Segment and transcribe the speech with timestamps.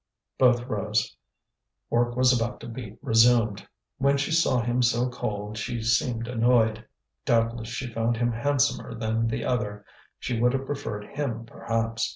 [0.39, 1.15] Both rose;
[1.91, 3.67] work was about to be resumed.
[3.99, 6.83] When she saw him so cold she seemed annoyed.
[7.23, 9.85] Doubtless she found him handsomer than the other;
[10.17, 12.09] she would have preferred him perhaps.